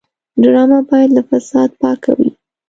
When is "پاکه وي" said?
1.81-2.29